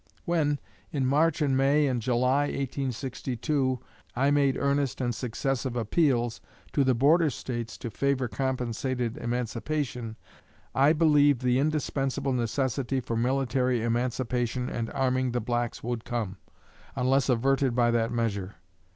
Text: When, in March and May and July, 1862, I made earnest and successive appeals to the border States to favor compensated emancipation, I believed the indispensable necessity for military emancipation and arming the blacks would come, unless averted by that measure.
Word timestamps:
When, 0.25 0.57
in 0.91 1.05
March 1.05 1.43
and 1.43 1.55
May 1.55 1.85
and 1.85 2.01
July, 2.01 2.45
1862, 2.45 3.77
I 4.15 4.31
made 4.31 4.57
earnest 4.57 4.99
and 4.99 5.13
successive 5.13 5.75
appeals 5.75 6.41
to 6.73 6.83
the 6.83 6.95
border 6.95 7.29
States 7.29 7.77
to 7.77 7.91
favor 7.91 8.27
compensated 8.27 9.19
emancipation, 9.19 10.15
I 10.73 10.93
believed 10.93 11.41
the 11.43 11.59
indispensable 11.59 12.33
necessity 12.33 12.99
for 12.99 13.15
military 13.15 13.83
emancipation 13.83 14.71
and 14.71 14.89
arming 14.93 15.33
the 15.33 15.39
blacks 15.39 15.83
would 15.83 16.03
come, 16.03 16.37
unless 16.95 17.29
averted 17.29 17.75
by 17.75 17.91
that 17.91 18.11
measure. 18.11 18.55